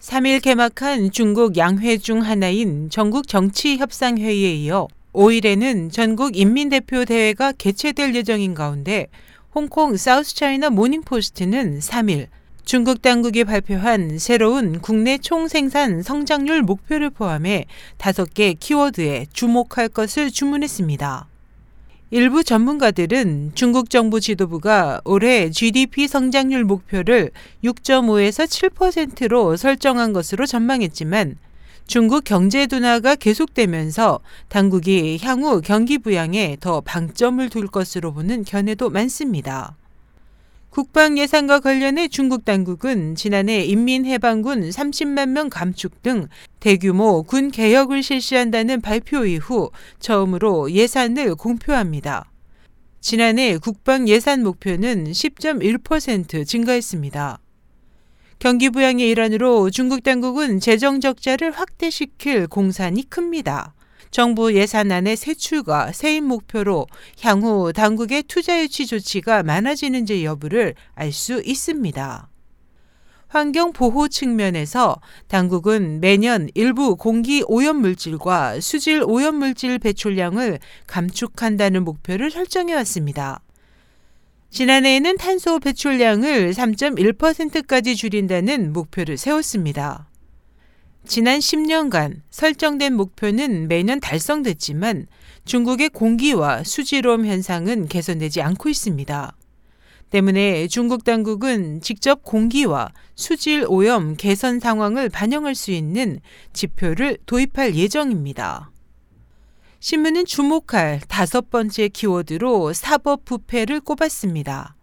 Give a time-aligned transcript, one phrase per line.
[0.00, 8.54] 3일 개막한 중국 양회 중 하나인 전국 정치협상회의에 이어 5일에는 전국 인민대표 대회가 개최될 예정인
[8.54, 9.08] 가운데
[9.52, 12.28] 홍콩 사우스차이나 모닝포스트는 3일
[12.64, 17.64] 중국 당국이 발표한 새로운 국내 총생산 성장률 목표를 포함해
[17.98, 21.26] 5개 키워드에 주목할 것을 주문했습니다.
[22.10, 27.30] 일부 전문가들은 중국 정부 지도부가 올해 GDP 성장률 목표를
[27.62, 31.36] 6.5에서 7%로 설정한 것으로 전망했지만
[31.86, 39.76] 중국 경제 둔화가 계속되면서 당국이 향후 경기 부양에 더 방점을 둘 것으로 보는 견해도 많습니다.
[40.70, 46.28] 국방 예산과 관련해 중국 당국은 지난해 인민해방군 30만 명 감축 등
[46.60, 52.30] 대규모 군 개혁을 실시한다는 발표 이후 처음으로 예산을 공표합니다.
[53.00, 57.38] 지난해 국방 예산 목표는 10.1% 증가했습니다.
[58.38, 63.74] 경기 부양의 일환으로 중국 당국은 재정 적자를 확대시킬 공산이 큽니다.
[64.10, 66.86] 정부 예산안의 세출과 세입 목표로
[67.20, 72.28] 향후 당국의 투자 유치 조치가 많아지는지 여부를 알 수 있습니다.
[73.28, 82.30] 환경 보호 측면에서 당국은 매년 일부 공기 오염 물질과 수질 오염 물질 배출량을 감축한다는 목표를
[82.30, 83.42] 설정해 왔습니다.
[84.50, 90.07] 지난해에는 탄소 배출량을 3.1%까지 줄인다는 목표를 세웠습니다.
[91.08, 95.06] 지난 10년간 설정된 목표는 매년 달성됐지만
[95.46, 99.34] 중국의 공기와 수질오염 현상은 개선되지 않고 있습니다.
[100.10, 106.20] 때문에 중국 당국은 직접 공기와 수질 오염 개선 상황을 반영할 수 있는
[106.52, 108.70] 지표를 도입할 예정입니다.
[109.80, 114.77] 신문은 주목할 다섯 번째 키워드로 사법 부패를 꼽았습니다.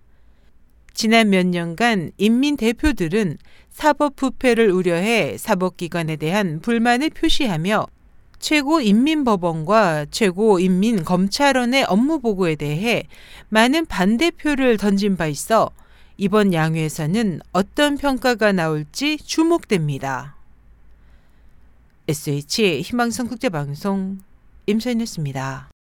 [0.96, 3.38] 지난 몇 년간 인민 대표들은
[3.70, 7.86] 사법 부패를 우려해 사법기관에 대한 불만을 표시하며
[8.40, 13.04] 최고인민법원과 최고인민검찰원의 업무 보고에 대해
[13.50, 15.70] 많은 반대표를 던진 바 있어
[16.18, 20.36] 이번 양회에서는 어떤 평가가 나올지 주목됩니다.
[22.08, 24.20] SH 희망성 국제방송
[24.68, 25.75] 임소연이었습니다.